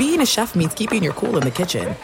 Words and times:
being 0.00 0.22
a 0.22 0.26
chef 0.26 0.54
means 0.54 0.72
keeping 0.72 1.02
your 1.02 1.12
cool 1.12 1.36
in 1.36 1.42
the 1.42 1.50
kitchen. 1.50 1.94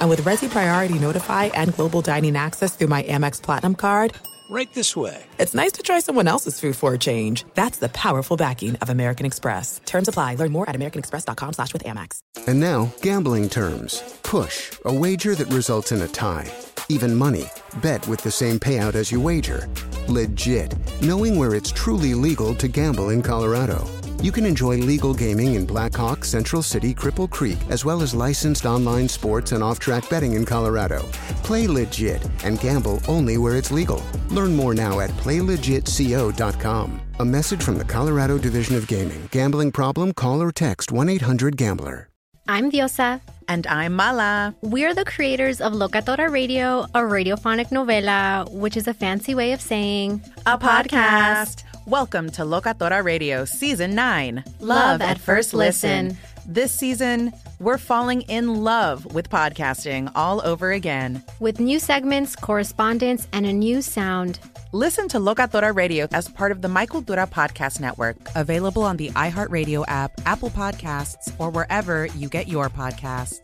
And 0.00 0.08
with 0.08 0.22
Resy 0.22 0.48
Priority 0.48 0.98
Notify 0.98 1.44
and 1.52 1.74
Global 1.74 2.00
Dining 2.00 2.34
Access 2.34 2.74
through 2.74 2.86
my 2.86 3.02
Amex 3.02 3.42
Platinum 3.42 3.74
card, 3.74 4.14
Right 4.48 4.72
this 4.72 4.96
way. 4.96 5.22
it's 5.38 5.54
nice 5.54 5.72
to 5.72 5.82
try 5.82 5.98
someone 6.00 6.28
else's 6.28 6.58
food 6.60 6.76
for 6.76 6.94
a 6.94 6.98
change. 6.98 7.44
That's 7.54 7.78
the 7.78 7.90
powerful 7.90 8.38
backing 8.38 8.76
of 8.76 8.88
American 8.88 9.26
Express. 9.26 9.80
Terms 9.84 10.08
apply. 10.08 10.36
Learn 10.36 10.50
more 10.52 10.66
at 10.70 10.76
americanexpress.com 10.76 11.52
slash 11.52 11.72
with 11.74 11.84
Amex. 11.84 12.20
And 12.46 12.58
now, 12.58 12.90
gambling 13.02 13.50
terms. 13.50 14.02
Push, 14.22 14.78
a 14.86 14.94
wager 14.94 15.34
that 15.34 15.52
results 15.52 15.92
in 15.92 16.00
a 16.02 16.08
tie. 16.08 16.50
Even 16.88 17.14
money, 17.14 17.44
bet 17.82 18.06
with 18.08 18.22
the 18.22 18.30
same 18.30 18.58
payout 18.58 18.94
as 18.94 19.12
you 19.12 19.20
wager. 19.20 19.68
Legit, 20.08 20.72
knowing 21.02 21.36
where 21.36 21.54
it's 21.54 21.72
truly 21.72 22.14
legal 22.14 22.54
to 22.54 22.68
gamble 22.68 23.10
in 23.10 23.20
Colorado. 23.20 23.84
You 24.22 24.32
can 24.32 24.46
enjoy 24.46 24.78
legal 24.78 25.14
gaming 25.14 25.54
in 25.54 25.66
Black 25.66 25.94
Hawk, 25.94 26.24
Central 26.24 26.62
City, 26.62 26.94
Cripple 26.94 27.30
Creek, 27.30 27.58
as 27.68 27.84
well 27.84 28.02
as 28.02 28.14
licensed 28.14 28.64
online 28.66 29.08
sports 29.08 29.52
and 29.52 29.62
off 29.62 29.78
track 29.78 30.08
betting 30.08 30.32
in 30.32 30.44
Colorado. 30.44 31.02
Play 31.44 31.66
legit 31.68 32.26
and 32.42 32.58
gamble 32.60 33.00
only 33.08 33.38
where 33.38 33.56
it's 33.56 33.70
legal. 33.70 34.02
Learn 34.30 34.56
more 34.56 34.74
now 34.74 35.00
at 35.00 35.10
playlegitco.com. 35.10 37.00
A 37.20 37.24
message 37.24 37.62
from 37.62 37.78
the 37.78 37.84
Colorado 37.84 38.38
Division 38.38 38.74
of 38.76 38.86
Gaming. 38.86 39.28
Gambling 39.30 39.70
problem? 39.72 40.12
Call 40.12 40.42
or 40.42 40.50
text 40.50 40.90
1 40.92 41.08
800 41.08 41.56
Gambler. 41.56 42.08
I'm 42.48 42.70
Diosa. 42.70 43.20
And 43.48 43.66
I'm 43.68 43.92
Mala. 43.94 44.54
We're 44.60 44.92
the 44.94 45.04
creators 45.04 45.60
of 45.60 45.72
Locatora 45.72 46.28
Radio, 46.30 46.82
a 46.94 47.00
radiophonic 47.00 47.68
novela, 47.70 48.50
which 48.52 48.76
is 48.76 48.88
a 48.88 48.94
fancy 48.94 49.36
way 49.36 49.52
of 49.52 49.60
saying 49.60 50.20
A 50.46 50.58
podcast. 50.58 51.62
Welcome 51.86 52.30
to 52.30 52.42
Locatora 52.42 53.04
Radio 53.04 53.44
Season 53.44 53.94
9 53.94 54.42
Love 54.58 55.00
at 55.00 55.20
First 55.20 55.54
Listen. 55.54 56.18
This 56.44 56.72
season, 56.72 57.32
we're 57.60 57.78
falling 57.78 58.22
in 58.22 58.64
love 58.64 59.14
with 59.14 59.30
podcasting 59.30 60.10
all 60.16 60.44
over 60.44 60.72
again. 60.72 61.22
with 61.38 61.60
new 61.60 61.78
segments, 61.78 62.34
correspondence, 62.34 63.28
and 63.32 63.46
a 63.46 63.52
new 63.52 63.80
sound. 63.82 64.40
Listen 64.72 65.06
to 65.08 65.18
Locatora 65.18 65.74
Radio 65.74 66.08
as 66.12 66.26
part 66.28 66.50
of 66.50 66.60
the 66.60 66.68
My 66.68 66.86
Cultura 66.86 67.28
Podcast 67.30 67.80
Network, 67.80 68.16
available 68.34 68.82
on 68.82 68.96
the 68.96 69.10
iHeartRadio 69.10 69.84
app, 69.86 70.10
Apple 70.26 70.50
Podcasts, 70.50 71.32
or 71.38 71.50
wherever 71.50 72.06
you 72.06 72.28
get 72.28 72.48
your 72.48 72.68
podcasts. 72.68 73.38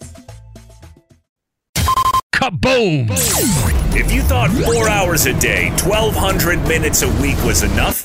Kaboom! 2.34 3.08
If 3.94 4.10
you 4.12 4.22
thought 4.22 4.50
four 4.50 4.88
hours 4.88 5.26
a 5.26 5.38
day, 5.38 5.70
1,200 5.84 6.58
minutes 6.66 7.02
a 7.02 7.08
week 7.22 7.36
was 7.44 7.62
enough, 7.62 8.04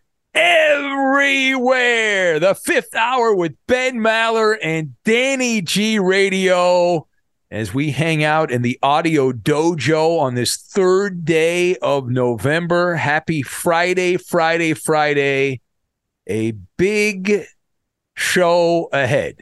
everywhere. 1.11 2.39
The 2.39 2.55
fifth 2.55 2.95
hour 2.95 3.35
with 3.35 3.53
Ben 3.67 3.97
Maller 3.97 4.57
and 4.63 4.95
Danny 5.03 5.61
G 5.61 5.99
Radio 5.99 7.05
as 7.49 7.73
we 7.73 7.91
hang 7.91 8.23
out 8.23 8.49
in 8.49 8.61
the 8.61 8.79
audio 8.81 9.33
dojo 9.33 10.21
on 10.21 10.35
this 10.35 10.55
third 10.55 11.25
day 11.25 11.75
of 11.77 12.07
November. 12.07 12.95
Happy 12.95 13.41
Friday, 13.41 14.15
Friday, 14.15 14.73
Friday. 14.73 15.59
A 16.27 16.53
big 16.77 17.43
show 18.15 18.87
ahead. 18.93 19.41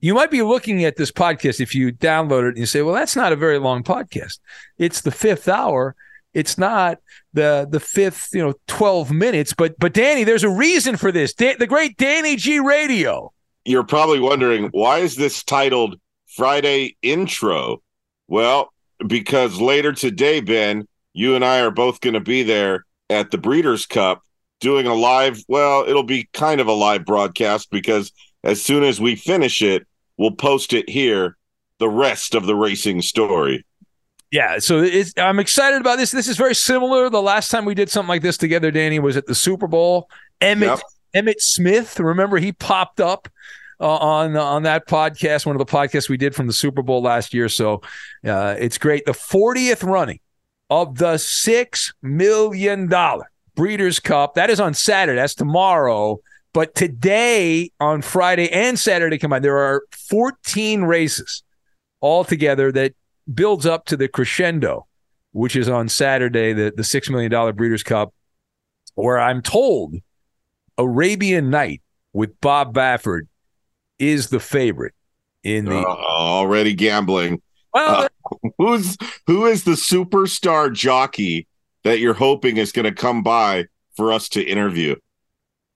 You 0.00 0.14
might 0.14 0.30
be 0.30 0.42
looking 0.42 0.84
at 0.84 0.96
this 0.96 1.12
podcast 1.12 1.60
if 1.60 1.74
you 1.74 1.92
download 1.92 2.44
it 2.44 2.48
and 2.48 2.58
you 2.58 2.66
say, 2.66 2.80
well, 2.80 2.94
that's 2.94 3.16
not 3.16 3.32
a 3.32 3.36
very 3.36 3.58
long 3.58 3.82
podcast. 3.82 4.38
It's 4.78 5.02
the 5.02 5.10
fifth 5.10 5.48
hour. 5.48 5.96
It's 6.34 6.58
not 6.58 6.98
the 7.32 7.66
the 7.70 7.80
fifth, 7.80 8.28
you 8.32 8.42
know, 8.42 8.54
12 8.66 9.12
minutes. 9.12 9.54
But 9.54 9.78
but 9.78 9.94
Danny, 9.94 10.24
there's 10.24 10.44
a 10.44 10.48
reason 10.48 10.96
for 10.96 11.12
this. 11.12 11.32
Da- 11.32 11.56
the 11.56 11.66
great 11.66 11.96
Danny 11.96 12.36
G 12.36 12.60
Radio. 12.60 13.32
You're 13.64 13.84
probably 13.84 14.20
wondering 14.20 14.68
why 14.72 14.98
is 14.98 15.16
this 15.16 15.42
titled 15.42 15.98
Friday 16.26 16.96
Intro? 17.02 17.82
Well, 18.28 18.72
because 19.06 19.60
later 19.60 19.92
today, 19.92 20.40
Ben, 20.40 20.86
you 21.12 21.34
and 21.34 21.44
I 21.44 21.60
are 21.60 21.70
both 21.70 22.00
going 22.00 22.14
to 22.14 22.20
be 22.20 22.42
there 22.42 22.84
at 23.08 23.30
the 23.30 23.38
Breeders' 23.38 23.86
Cup 23.86 24.22
doing 24.60 24.86
a 24.86 24.94
live. 24.94 25.42
Well, 25.48 25.84
it'll 25.86 26.02
be 26.02 26.28
kind 26.32 26.60
of 26.60 26.66
a 26.66 26.72
live 26.72 27.04
broadcast 27.04 27.70
because 27.70 28.12
as 28.42 28.62
soon 28.62 28.82
as 28.82 29.00
we 29.00 29.16
finish 29.16 29.62
it, 29.62 29.86
we'll 30.18 30.32
post 30.32 30.72
it 30.72 30.88
here. 30.88 31.36
The 31.78 31.88
rest 31.88 32.34
of 32.34 32.46
the 32.46 32.54
racing 32.54 33.02
story. 33.02 33.64
Yeah, 34.34 34.58
so 34.58 34.82
it's, 34.82 35.12
I'm 35.16 35.38
excited 35.38 35.80
about 35.80 35.96
this. 35.96 36.10
This 36.10 36.26
is 36.26 36.36
very 36.36 36.56
similar. 36.56 37.08
The 37.08 37.22
last 37.22 37.52
time 37.52 37.64
we 37.64 37.72
did 37.72 37.88
something 37.88 38.08
like 38.08 38.22
this 38.22 38.36
together, 38.36 38.72
Danny, 38.72 38.98
was 38.98 39.16
at 39.16 39.26
the 39.26 39.34
Super 39.34 39.68
Bowl. 39.68 40.10
Emmitt 40.40 40.80
Yep. 41.14 41.24
Emmitt 41.24 41.40
Smith, 41.40 42.00
remember 42.00 42.38
he 42.38 42.50
popped 42.50 42.98
up 42.98 43.28
uh, 43.78 43.96
on 43.96 44.36
on 44.36 44.64
that 44.64 44.88
podcast, 44.88 45.46
one 45.46 45.54
of 45.54 45.64
the 45.64 45.72
podcasts 45.72 46.08
we 46.08 46.16
did 46.16 46.34
from 46.34 46.48
the 46.48 46.52
Super 46.52 46.82
Bowl 46.82 47.00
last 47.00 47.32
year. 47.32 47.48
So 47.48 47.82
uh, 48.26 48.56
it's 48.58 48.76
great. 48.76 49.06
The 49.06 49.12
40th 49.12 49.88
running 49.88 50.18
of 50.68 50.98
the 50.98 51.16
six 51.16 51.94
million 52.02 52.88
dollar 52.88 53.30
Breeders' 53.54 54.00
Cup 54.00 54.34
that 54.34 54.50
is 54.50 54.58
on 54.58 54.74
Saturday. 54.74 55.14
That's 55.14 55.36
tomorrow. 55.36 56.18
But 56.52 56.74
today, 56.74 57.70
on 57.78 58.02
Friday 58.02 58.50
and 58.50 58.76
Saturday 58.76 59.18
combined, 59.18 59.44
there 59.44 59.58
are 59.58 59.84
14 60.08 60.82
races 60.82 61.44
altogether 62.02 62.72
that 62.72 62.94
builds 63.32 63.66
up 63.66 63.86
to 63.86 63.96
the 63.96 64.08
crescendo, 64.08 64.86
which 65.32 65.56
is 65.56 65.68
on 65.68 65.88
Saturday, 65.88 66.52
the, 66.52 66.72
the 66.74 66.82
$6 66.82 67.10
million 67.10 67.54
Breeders' 67.54 67.82
Cup, 67.82 68.12
where 68.94 69.18
I'm 69.18 69.42
told 69.42 69.96
Arabian 70.78 71.50
Knight 71.50 71.82
with 72.12 72.40
Bob 72.40 72.74
Baffert 72.74 73.26
is 73.98 74.28
the 74.28 74.40
favorite 74.40 74.94
in 75.42 75.66
the. 75.66 75.78
Uh, 75.78 75.84
already 75.84 76.74
gambling. 76.74 77.40
well, 77.72 78.02
uh, 78.02 78.08
Who's 78.58 78.96
who 79.26 79.46
is 79.46 79.64
the 79.64 79.72
superstar 79.72 80.72
jockey 80.72 81.46
that 81.82 81.98
you're 81.98 82.14
hoping 82.14 82.56
is 82.56 82.72
going 82.72 82.84
to 82.84 82.92
come 82.92 83.22
by 83.22 83.66
for 83.96 84.12
us 84.12 84.28
to 84.30 84.42
interview? 84.42 84.96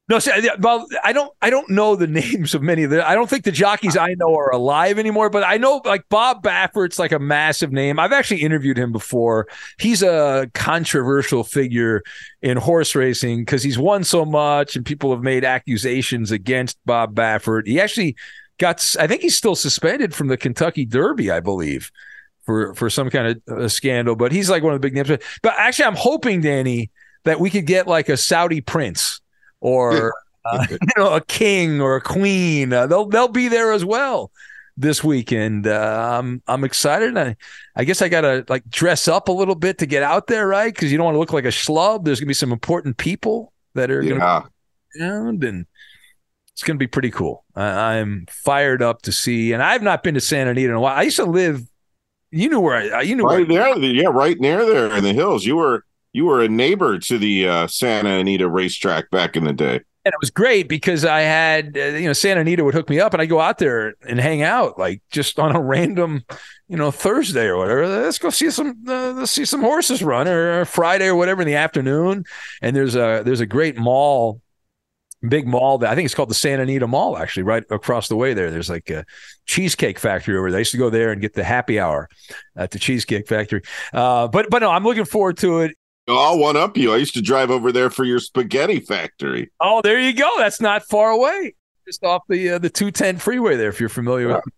No, 0.08 0.18
yeah, 0.24 0.54
well, 0.58 0.86
I 1.04 1.12
don't. 1.12 1.30
I 1.42 1.50
don't 1.50 1.68
know 1.68 1.94
the 1.94 2.06
names 2.06 2.54
of 2.54 2.62
many 2.62 2.82
of 2.84 2.90
the. 2.90 3.06
I 3.06 3.14
don't 3.14 3.28
think 3.28 3.44
the 3.44 3.52
jockeys 3.52 3.96
I 3.96 4.14
know 4.14 4.34
are 4.34 4.50
alive 4.50 4.98
anymore. 4.98 5.28
But 5.28 5.44
I 5.44 5.58
know 5.58 5.82
like 5.84 6.08
Bob 6.08 6.42
Baffert's 6.42 6.98
like 6.98 7.12
a 7.12 7.18
massive 7.18 7.72
name. 7.72 7.98
I've 7.98 8.12
actually 8.12 8.40
interviewed 8.40 8.78
him 8.78 8.90
before. 8.90 9.48
He's 9.78 10.02
a 10.02 10.50
controversial 10.54 11.44
figure 11.44 12.02
in 12.40 12.56
horse 12.56 12.94
racing 12.94 13.40
because 13.40 13.62
he's 13.62 13.78
won 13.78 14.02
so 14.02 14.24
much, 14.24 14.76
and 14.76 14.86
people 14.86 15.10
have 15.10 15.22
made 15.22 15.44
accusations 15.44 16.30
against 16.30 16.78
Bob 16.86 17.14
Baffert. 17.14 17.66
He 17.66 17.78
actually 17.78 18.16
got. 18.56 18.96
I 18.98 19.06
think 19.06 19.20
he's 19.20 19.36
still 19.36 19.56
suspended 19.56 20.14
from 20.14 20.28
the 20.28 20.38
Kentucky 20.38 20.86
Derby, 20.86 21.30
I 21.30 21.40
believe, 21.40 21.92
for 22.46 22.72
for 22.74 22.88
some 22.88 23.10
kind 23.10 23.42
of 23.46 23.58
uh, 23.58 23.68
scandal. 23.68 24.16
But 24.16 24.32
he's 24.32 24.48
like 24.48 24.62
one 24.62 24.72
of 24.72 24.80
the 24.80 24.88
big 24.88 24.94
names. 24.94 25.22
But 25.42 25.54
actually, 25.58 25.84
I'm 25.84 25.96
hoping 25.96 26.40
Danny 26.40 26.90
that 27.24 27.40
we 27.40 27.50
could 27.50 27.66
get 27.66 27.86
like 27.86 28.08
a 28.08 28.16
Saudi 28.16 28.62
prince 28.62 29.20
or 29.60 30.14
uh, 30.44 30.64
you 30.70 30.78
know 30.96 31.14
a 31.14 31.20
king 31.24 31.80
or 31.80 31.96
a 31.96 32.00
queen. 32.00 32.72
Uh, 32.72 32.86
they'll 32.86 33.06
they'll 33.08 33.28
be 33.28 33.48
there 33.48 33.72
as 33.72 33.84
well 33.84 34.30
this 34.76 35.02
weekend. 35.02 35.66
Uh, 35.66 36.18
I'm 36.18 36.42
I'm 36.46 36.64
excited. 36.64 37.16
I 37.16 37.36
I 37.76 37.84
guess 37.84 38.02
I 38.02 38.08
gotta 38.08 38.44
like 38.48 38.68
dress 38.68 39.08
up 39.08 39.28
a 39.28 39.32
little 39.32 39.54
bit 39.54 39.78
to 39.78 39.86
get 39.86 40.02
out 40.02 40.26
there, 40.26 40.46
right? 40.48 40.72
Because 40.72 40.90
you 40.92 40.98
don't 40.98 41.04
want 41.06 41.14
to 41.16 41.20
look 41.20 41.32
like 41.32 41.44
a 41.44 41.48
schlub. 41.48 42.04
There's 42.04 42.20
gonna 42.20 42.28
be 42.28 42.34
some 42.34 42.52
important 42.52 42.96
people 42.96 43.52
that 43.74 43.90
are 43.90 44.04
gonna 44.04 44.20
Yeah, 44.20 44.42
be 44.94 45.00
around, 45.00 45.44
and 45.44 45.66
it's 46.52 46.62
gonna 46.62 46.78
be 46.78 46.86
pretty 46.86 47.10
cool. 47.10 47.44
I, 47.54 47.98
I'm 47.98 48.26
fired 48.30 48.82
up 48.82 49.02
to 49.02 49.12
see. 49.12 49.52
And 49.52 49.62
I've 49.62 49.82
not 49.82 50.02
been 50.02 50.14
to 50.14 50.20
Santa 50.20 50.50
Anita 50.50 50.70
in 50.70 50.74
a 50.76 50.80
while. 50.80 50.96
I 50.96 51.02
used 51.02 51.16
to 51.16 51.24
live. 51.24 51.62
You 52.30 52.48
knew 52.48 52.60
where 52.60 52.96
I. 52.96 53.02
You 53.02 53.16
knew 53.16 53.26
where 53.26 53.38
right 53.38 53.48
there. 53.48 53.78
Yeah, 53.78 54.08
right 54.08 54.38
near 54.38 54.64
there 54.66 54.94
in 54.96 55.04
the 55.04 55.12
hills. 55.12 55.44
You 55.44 55.56
were 55.56 55.84
you 56.18 56.24
were 56.24 56.42
a 56.42 56.48
neighbor 56.48 56.98
to 56.98 57.16
the 57.16 57.48
uh, 57.48 57.66
Santa 57.68 58.10
Anita 58.10 58.48
racetrack 58.48 59.08
back 59.10 59.36
in 59.36 59.44
the 59.44 59.52
day. 59.52 59.80
and 60.04 60.12
it 60.12 60.18
was 60.20 60.32
great 60.32 60.68
because 60.68 61.04
I 61.04 61.20
had 61.20 61.78
uh, 61.78 61.84
you 61.84 62.06
know 62.06 62.12
Santa 62.12 62.40
Anita 62.40 62.64
would 62.64 62.74
hook 62.74 62.90
me 62.90 62.98
up 62.98 63.12
and 63.12 63.22
I'd 63.22 63.28
go 63.28 63.38
out 63.40 63.58
there 63.58 63.94
and 64.02 64.18
hang 64.18 64.42
out 64.42 64.80
like 64.80 65.00
just 65.12 65.38
on 65.38 65.54
a 65.54 65.60
random 65.60 66.24
you 66.66 66.76
know 66.76 66.90
Thursday 66.90 67.46
or 67.46 67.56
whatever. 67.56 67.86
Let's 67.86 68.18
go 68.18 68.30
see 68.30 68.50
some 68.50 68.82
uh, 68.88 69.12
let's 69.12 69.30
see 69.30 69.44
some 69.44 69.60
horses 69.60 70.02
run 70.02 70.26
or, 70.26 70.64
Friday 70.64 71.06
or 71.06 71.14
whatever 71.14 71.42
in 71.42 71.46
the 71.46 71.54
afternoon. 71.54 72.24
And 72.62 72.74
there's 72.74 72.96
a 72.96 73.22
there's 73.24 73.40
a 73.40 73.46
great 73.46 73.78
mall 73.78 74.40
big 75.26 75.46
mall 75.46 75.78
that 75.78 75.90
I 75.90 75.94
think 75.94 76.04
it's 76.06 76.14
called 76.14 76.30
the 76.30 76.34
Santa 76.34 76.62
Anita 76.62 76.86
Mall, 76.86 77.16
actually, 77.16 77.42
right 77.42 77.64
across 77.70 78.08
the 78.08 78.16
way 78.16 78.34
there. 78.34 78.50
There's 78.50 78.70
like 78.70 78.90
a 78.90 79.04
cheesecake 79.46 79.98
factory 79.98 80.36
over 80.36 80.50
there. 80.50 80.58
I 80.58 80.60
used 80.60 80.72
to 80.72 80.78
go 80.78 80.90
there 80.90 81.10
and 81.10 81.20
get 81.20 81.34
the 81.34 81.44
happy 81.44 81.80
hour 81.80 82.08
at 82.56 82.70
the 82.70 82.78
Cheesecake 82.78 83.26
Factory. 83.26 83.62
Uh, 83.92 84.28
but 84.28 84.50
but 84.50 84.60
no, 84.60 84.70
I'm 84.70 84.84
looking 84.84 85.04
forward 85.04 85.38
to 85.38 85.60
it. 85.60 85.77
I'll 86.16 86.38
one 86.38 86.56
up 86.56 86.76
you. 86.76 86.92
I 86.92 86.96
used 86.96 87.14
to 87.14 87.22
drive 87.22 87.50
over 87.50 87.72
there 87.72 87.90
for 87.90 88.04
your 88.04 88.18
spaghetti 88.18 88.80
factory. 88.80 89.50
Oh, 89.60 89.80
there 89.82 90.00
you 90.00 90.12
go. 90.12 90.30
That's 90.38 90.60
not 90.60 90.84
far 90.84 91.10
away. 91.10 91.54
Just 91.86 92.04
off 92.04 92.22
the 92.28 92.50
uh, 92.50 92.58
the 92.58 92.70
210 92.70 93.18
freeway 93.18 93.56
there, 93.56 93.68
if 93.68 93.80
you're 93.80 93.88
familiar 93.88 94.28
yeah. 94.28 94.34
with 94.36 94.54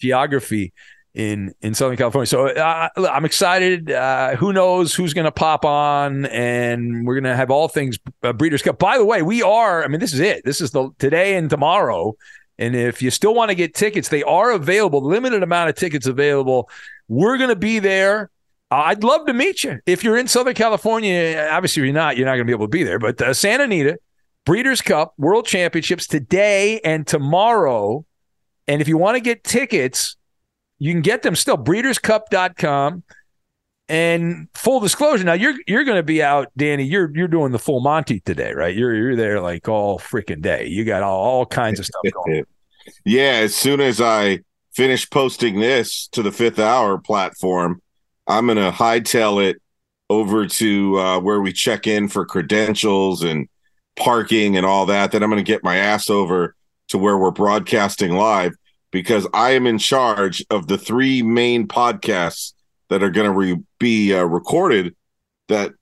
geography 0.00 0.72
in 1.14 1.54
in 1.60 1.74
Southern 1.74 1.96
California. 1.96 2.26
So 2.26 2.48
uh, 2.48 2.88
I'm 2.96 3.24
excited. 3.24 3.90
Uh, 3.90 4.36
who 4.36 4.52
knows 4.52 4.94
who's 4.94 5.14
going 5.14 5.24
to 5.24 5.32
pop 5.32 5.64
on, 5.64 6.26
and 6.26 7.06
we're 7.06 7.14
going 7.14 7.24
to 7.24 7.36
have 7.36 7.50
all 7.50 7.68
things 7.68 7.98
uh, 8.22 8.32
Breeders' 8.32 8.62
Cup. 8.62 8.78
By 8.78 8.98
the 8.98 9.04
way, 9.04 9.22
we 9.22 9.42
are. 9.42 9.84
I 9.84 9.88
mean, 9.88 10.00
this 10.00 10.12
is 10.12 10.20
it. 10.20 10.44
This 10.44 10.60
is 10.60 10.70
the 10.70 10.90
today 10.98 11.36
and 11.36 11.50
tomorrow. 11.50 12.16
And 12.58 12.74
if 12.74 13.02
you 13.02 13.10
still 13.10 13.34
want 13.34 13.50
to 13.50 13.54
get 13.54 13.74
tickets, 13.74 14.08
they 14.08 14.22
are 14.24 14.50
available. 14.50 15.00
Limited 15.00 15.42
amount 15.42 15.70
of 15.70 15.76
tickets 15.76 16.06
available. 16.06 16.68
We're 17.06 17.38
going 17.38 17.50
to 17.50 17.56
be 17.56 17.78
there. 17.78 18.30
I'd 18.70 19.02
love 19.02 19.26
to 19.26 19.32
meet 19.32 19.64
you. 19.64 19.78
If 19.86 20.04
you're 20.04 20.18
in 20.18 20.28
Southern 20.28 20.54
California, 20.54 21.48
obviously 21.50 21.84
you're 21.84 21.92
not. 21.92 22.16
You're 22.16 22.26
not 22.26 22.32
going 22.32 22.46
to 22.46 22.50
be 22.50 22.52
able 22.52 22.66
to 22.66 22.70
be 22.70 22.84
there. 22.84 22.98
But 22.98 23.20
uh, 23.20 23.32
Santa 23.32 23.64
Anita 23.64 23.98
Breeders' 24.44 24.82
Cup 24.82 25.14
World 25.16 25.46
Championships 25.46 26.06
today 26.06 26.80
and 26.80 27.06
tomorrow. 27.06 28.04
And 28.66 28.82
if 28.82 28.88
you 28.88 28.98
want 28.98 29.16
to 29.16 29.20
get 29.20 29.42
tickets, 29.42 30.16
you 30.78 30.92
can 30.92 31.00
get 31.00 31.22
them 31.22 31.34
still 31.34 31.56
breederscup.com. 31.56 33.04
And 33.90 34.48
full 34.52 34.80
disclosure, 34.80 35.24
now 35.24 35.32
you're 35.32 35.54
you're 35.66 35.84
going 35.84 35.96
to 35.96 36.02
be 36.02 36.22
out, 36.22 36.48
Danny. 36.58 36.84
You're 36.84 37.10
you're 37.16 37.26
doing 37.26 37.52
the 37.52 37.58
full 37.58 37.80
Monty 37.80 38.20
today, 38.20 38.52
right? 38.52 38.76
You're 38.76 38.94
you're 38.94 39.16
there 39.16 39.40
like 39.40 39.66
all 39.66 39.98
freaking 39.98 40.42
day. 40.42 40.66
You 40.66 40.84
got 40.84 41.02
all, 41.02 41.18
all 41.18 41.46
kinds 41.46 41.80
of 41.80 41.86
stuff 41.86 42.02
going. 42.26 42.44
yeah, 43.06 43.40
as 43.42 43.54
soon 43.54 43.80
as 43.80 43.98
I 43.98 44.40
finish 44.74 45.08
posting 45.08 45.60
this 45.60 46.06
to 46.08 46.22
the 46.22 46.30
Fifth 46.30 46.58
Hour 46.58 46.98
platform, 46.98 47.80
I'm 48.28 48.46
going 48.46 48.58
to 48.58 48.70
hightail 48.70 49.44
it 49.44 49.60
over 50.10 50.46
to 50.46 50.98
uh, 50.98 51.20
where 51.20 51.40
we 51.40 51.52
check 51.52 51.86
in 51.86 52.08
for 52.08 52.24
credentials 52.24 53.22
and 53.22 53.48
parking 53.96 54.56
and 54.56 54.64
all 54.64 54.86
that. 54.86 55.10
Then 55.10 55.22
I'm 55.22 55.30
going 55.30 55.42
to 55.42 55.50
get 55.50 55.64
my 55.64 55.76
ass 55.76 56.10
over 56.10 56.54
to 56.88 56.98
where 56.98 57.16
we're 57.16 57.30
broadcasting 57.30 58.12
live 58.12 58.54
because 58.90 59.26
I 59.34 59.50
am 59.50 59.66
in 59.66 59.78
charge 59.78 60.44
of 60.50 60.66
the 60.68 60.78
three 60.78 61.22
main 61.22 61.66
podcasts 61.66 62.52
that 62.88 63.02
are 63.02 63.10
going 63.10 63.26
to 63.26 63.32
re- 63.32 63.62
be 63.78 64.14
uh, 64.14 64.24
recorded 64.24 64.94
that 65.48 65.72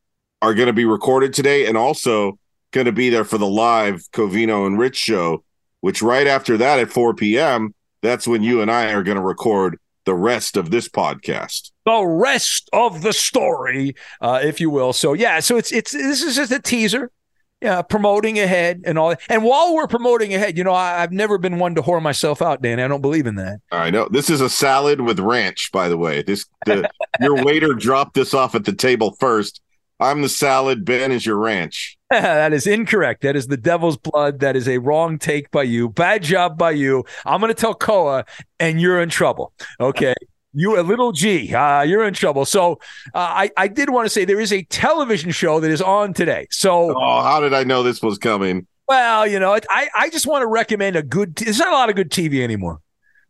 are 0.42 0.54
going 0.54 0.66
to 0.66 0.72
be 0.72 0.84
recorded 0.84 1.32
today 1.32 1.66
and 1.66 1.76
also 1.76 2.38
going 2.72 2.86
to 2.86 2.92
be 2.92 3.10
there 3.10 3.24
for 3.24 3.38
the 3.38 3.46
live 3.46 4.02
Covino 4.12 4.66
and 4.66 4.78
Rich 4.78 4.96
show, 4.96 5.44
which 5.80 6.02
right 6.02 6.26
after 6.26 6.56
that 6.58 6.78
at 6.78 6.90
4 6.90 7.14
p.m., 7.14 7.74
that's 8.02 8.26
when 8.26 8.42
you 8.42 8.60
and 8.60 8.70
I 8.70 8.92
are 8.92 9.02
going 9.02 9.16
to 9.16 9.22
record 9.22 9.78
the 10.06 10.14
rest 10.14 10.56
of 10.56 10.70
this 10.70 10.88
podcast. 10.88 11.72
The 11.84 12.04
rest 12.06 12.70
of 12.72 13.02
the 13.02 13.12
story, 13.12 13.94
uh, 14.20 14.40
if 14.42 14.60
you 14.60 14.70
will. 14.70 14.92
So 14.92 15.12
yeah, 15.12 15.40
so 15.40 15.56
it's 15.58 15.70
it's 15.70 15.92
this 15.92 16.22
is 16.22 16.36
just 16.36 16.52
a 16.52 16.60
teaser 16.60 17.12
yeah, 17.60 17.80
promoting 17.82 18.38
ahead 18.38 18.82
and 18.84 18.98
all 18.98 19.10
that. 19.10 19.20
And 19.28 19.42
while 19.42 19.74
we're 19.74 19.86
promoting 19.86 20.34
ahead, 20.34 20.58
you 20.58 20.64
know, 20.64 20.74
I, 20.74 21.00
have 21.00 21.12
never 21.12 21.38
been 21.38 21.58
one 21.58 21.74
to 21.76 21.82
whore 21.82 22.02
myself 22.02 22.42
out, 22.42 22.60
Dan. 22.60 22.78
I 22.78 22.88
don't 22.88 23.00
believe 23.00 23.26
in 23.26 23.36
that. 23.36 23.60
I 23.72 23.90
know. 23.90 24.08
This 24.10 24.28
is 24.28 24.40
a 24.40 24.50
salad 24.50 25.00
with 25.00 25.18
ranch, 25.18 25.72
by 25.72 25.88
the 25.88 25.96
way. 25.96 26.22
This 26.22 26.46
the, 26.66 26.88
your 27.20 27.42
waiter 27.44 27.72
dropped 27.72 28.14
this 28.14 28.34
off 28.34 28.54
at 28.54 28.64
the 28.64 28.74
table 28.74 29.16
first. 29.18 29.62
I'm 29.98 30.20
the 30.20 30.28
salad. 30.28 30.84
Ben 30.84 31.10
is 31.10 31.24
your 31.24 31.38
ranch. 31.38 31.95
that 32.10 32.52
is 32.52 32.66
incorrect. 32.66 33.22
That 33.22 33.36
is 33.36 33.48
the 33.48 33.56
devil's 33.56 33.96
blood. 33.96 34.40
That 34.40 34.56
is 34.56 34.68
a 34.68 34.78
wrong 34.78 35.18
take 35.18 35.50
by 35.50 35.64
you. 35.64 35.88
Bad 35.88 36.22
job 36.22 36.56
by 36.56 36.70
you. 36.72 37.04
I'm 37.24 37.40
going 37.40 37.52
to 37.52 37.60
tell 37.60 37.74
Koa, 37.74 38.24
and 38.60 38.80
you're 38.80 39.00
in 39.00 39.08
trouble. 39.08 39.52
Okay 39.80 40.14
you 40.56 40.80
a 40.80 40.82
little 40.82 41.12
G, 41.12 41.54
uh, 41.54 41.82
you're 41.82 42.04
in 42.04 42.14
trouble. 42.14 42.46
So 42.46 42.80
uh, 43.14 43.18
I, 43.18 43.50
I 43.58 43.68
did 43.68 43.90
want 43.90 44.06
to 44.06 44.10
say 44.10 44.24
there 44.24 44.40
is 44.40 44.54
a 44.54 44.62
television 44.64 45.30
show 45.30 45.60
that 45.60 45.70
is 45.70 45.82
on 45.82 46.14
today. 46.14 46.46
So 46.50 46.94
oh, 46.96 47.22
how 47.22 47.40
did 47.40 47.52
I 47.52 47.62
know 47.62 47.82
this 47.82 48.00
was 48.02 48.16
coming? 48.16 48.66
Well, 48.88 49.26
you 49.26 49.38
know, 49.38 49.58
I, 49.68 49.88
I 49.94 50.08
just 50.10 50.26
want 50.26 50.42
to 50.42 50.46
recommend 50.46 50.96
a 50.96 51.02
good. 51.02 51.36
T- 51.36 51.44
there's 51.44 51.58
not 51.58 51.68
a 51.68 51.72
lot 51.72 51.90
of 51.90 51.96
good 51.96 52.10
TV 52.10 52.42
anymore. 52.42 52.80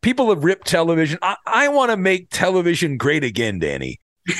People 0.02 0.28
have 0.28 0.44
ripped 0.44 0.68
television. 0.68 1.18
I, 1.20 1.36
I 1.46 1.68
want 1.68 1.90
to 1.90 1.96
make 1.96 2.28
television 2.30 2.96
great 2.96 3.24
again, 3.24 3.58
Danny. 3.58 4.00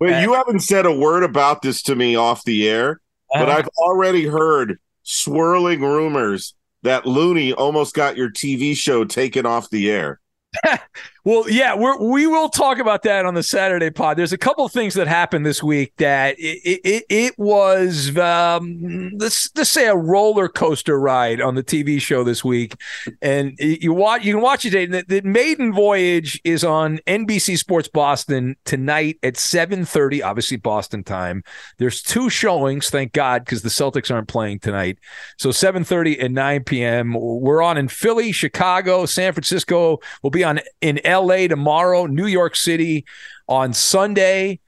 well, 0.00 0.22
you 0.22 0.34
haven't 0.34 0.60
said 0.60 0.86
a 0.86 0.92
word 0.92 1.22
about 1.22 1.62
this 1.62 1.82
to 1.82 1.96
me 1.96 2.16
off 2.16 2.44
the 2.44 2.68
air, 2.68 3.00
but 3.32 3.48
uh-huh. 3.48 3.58
I've 3.58 3.68
already 3.78 4.26
heard 4.26 4.78
swirling 5.02 5.80
rumors 5.80 6.54
that 6.82 7.06
Looney 7.06 7.52
almost 7.52 7.94
got 7.94 8.16
your 8.16 8.30
TV 8.30 8.76
show 8.76 9.04
taken 9.04 9.46
off 9.46 9.70
the 9.70 9.90
air. 9.90 10.20
well, 11.28 11.44
yeah, 11.46 11.74
we're, 11.74 11.98
we 11.98 12.26
will 12.26 12.48
talk 12.48 12.78
about 12.78 13.02
that 13.02 13.26
on 13.26 13.34
the 13.34 13.42
Saturday 13.42 13.90
pod. 13.90 14.16
There's 14.16 14.32
a 14.32 14.38
couple 14.38 14.64
of 14.64 14.72
things 14.72 14.94
that 14.94 15.06
happened 15.06 15.44
this 15.44 15.62
week 15.62 15.92
that 15.98 16.36
it 16.38 16.80
it, 16.84 17.04
it 17.10 17.38
was 17.38 18.16
um, 18.16 19.10
let's 19.18 19.50
let's 19.54 19.68
say 19.68 19.88
a 19.88 19.94
roller 19.94 20.48
coaster 20.48 20.98
ride 20.98 21.42
on 21.42 21.54
the 21.54 21.62
TV 21.62 22.00
show 22.00 22.24
this 22.24 22.42
week, 22.42 22.76
and 23.20 23.52
you 23.58 23.92
watch 23.92 24.24
you 24.24 24.32
can 24.32 24.42
watch 24.42 24.64
it. 24.64 24.90
The, 24.90 25.04
the 25.06 25.20
maiden 25.20 25.70
voyage 25.70 26.40
is 26.44 26.64
on 26.64 26.96
NBC 27.06 27.58
Sports 27.58 27.88
Boston 27.88 28.56
tonight 28.64 29.18
at 29.22 29.34
7:30, 29.34 30.24
obviously 30.24 30.56
Boston 30.56 31.04
time. 31.04 31.44
There's 31.76 32.00
two 32.00 32.30
showings, 32.30 32.88
thank 32.88 33.12
God, 33.12 33.44
because 33.44 33.60
the 33.60 33.68
Celtics 33.68 34.10
aren't 34.10 34.28
playing 34.28 34.60
tonight. 34.60 34.98
So 35.36 35.50
7:30 35.50 36.24
and 36.24 36.34
9 36.34 36.64
p.m. 36.64 37.12
We're 37.12 37.60
on 37.60 37.76
in 37.76 37.88
Philly, 37.88 38.32
Chicago, 38.32 39.04
San 39.04 39.34
Francisco. 39.34 39.98
We'll 40.22 40.30
be 40.30 40.42
on 40.42 40.60
in 40.80 40.98
LA 41.26 41.46
tomorrow, 41.46 42.06
New 42.06 42.26
York 42.26 42.56
City 42.56 43.04
on 43.48 43.72
Sunday. 43.72 44.60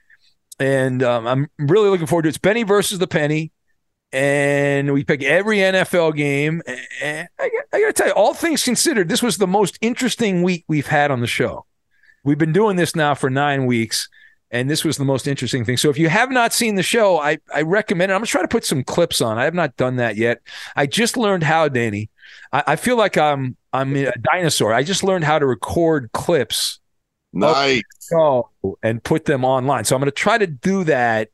And 0.59 1.01
um, 1.03 1.27
I'm 1.27 1.47
really 1.57 1.89
looking 1.89 2.07
forward 2.07 2.23
to 2.23 2.27
it. 2.27 2.31
It's 2.31 2.37
Benny 2.37 2.63
versus 2.63 2.99
the 2.99 3.07
Penny. 3.07 3.51
And 4.13 4.93
we 4.93 5.03
pick 5.03 5.23
every 5.23 5.57
NFL 5.57 6.15
game. 6.15 6.61
And 7.01 7.27
I, 7.39 7.49
I 7.73 7.79
got 7.81 7.87
to 7.87 7.93
tell 7.93 8.07
you, 8.07 8.13
all 8.13 8.33
things 8.33 8.63
considered, 8.63 9.09
this 9.09 9.23
was 9.23 9.37
the 9.37 9.47
most 9.47 9.77
interesting 9.81 10.43
week 10.43 10.65
we've 10.67 10.87
had 10.87 11.11
on 11.11 11.21
the 11.21 11.27
show. 11.27 11.65
We've 12.23 12.37
been 12.37 12.53
doing 12.53 12.75
this 12.75 12.95
now 12.95 13.15
for 13.15 13.29
nine 13.29 13.65
weeks 13.65 14.07
and 14.51 14.69
this 14.69 14.83
was 14.83 14.97
the 14.97 15.05
most 15.05 15.27
interesting 15.27 15.63
thing. 15.63 15.77
So 15.77 15.89
if 15.89 15.97
you 15.97 16.09
have 16.09 16.29
not 16.29 16.53
seen 16.53 16.75
the 16.75 16.83
show, 16.83 17.17
I, 17.19 17.39
I 17.53 17.61
recommend 17.61 18.11
it. 18.11 18.15
I'm 18.15 18.19
gonna 18.19 18.27
try 18.27 18.41
to 18.41 18.47
put 18.47 18.65
some 18.65 18.83
clips 18.83 19.21
on. 19.21 19.37
I 19.37 19.45
have 19.45 19.53
not 19.53 19.77
done 19.77 19.95
that 19.95 20.17
yet. 20.17 20.41
I 20.75 20.85
just 20.85 21.15
learned 21.15 21.43
how, 21.43 21.69
Danny. 21.69 22.09
I, 22.51 22.63
I 22.67 22.75
feel 22.75 22.97
like 22.97 23.17
I'm 23.17 23.55
I'm 23.73 23.95
a 23.95 24.11
dinosaur. 24.33 24.73
I 24.73 24.83
just 24.83 25.03
learned 25.03 25.23
how 25.23 25.39
to 25.39 25.45
record 25.45 26.11
clips. 26.11 26.79
Nice. 27.33 27.81
and 28.83 29.01
put 29.03 29.25
them 29.25 29.45
online. 29.45 29.85
So 29.85 29.95
I'm 29.95 30.01
gonna 30.01 30.11
try 30.11 30.37
to 30.37 30.47
do 30.47 30.83
that. 30.85 31.29